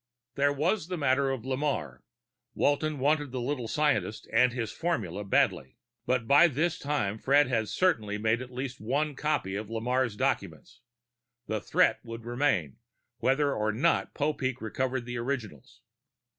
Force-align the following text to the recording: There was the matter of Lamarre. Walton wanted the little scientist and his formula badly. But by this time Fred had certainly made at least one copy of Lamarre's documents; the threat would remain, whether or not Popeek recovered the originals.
There 0.33 0.51
was 0.51 0.87
the 0.87 0.97
matter 0.97 1.29
of 1.29 1.45
Lamarre. 1.45 2.01
Walton 2.55 2.97
wanted 2.97 3.31
the 3.31 3.39
little 3.39 3.67
scientist 3.67 4.27
and 4.33 4.51
his 4.51 4.71
formula 4.71 5.23
badly. 5.23 5.77
But 6.07 6.27
by 6.27 6.47
this 6.47 6.79
time 6.79 7.19
Fred 7.19 7.45
had 7.49 7.67
certainly 7.69 8.17
made 8.17 8.41
at 8.41 8.49
least 8.49 8.81
one 8.81 9.13
copy 9.15 9.53
of 9.55 9.69
Lamarre's 9.69 10.15
documents; 10.15 10.81
the 11.45 11.61
threat 11.61 11.99
would 12.01 12.25
remain, 12.25 12.77
whether 13.19 13.53
or 13.53 13.71
not 13.71 14.15
Popeek 14.15 14.59
recovered 14.59 15.05
the 15.05 15.17
originals. 15.19 15.81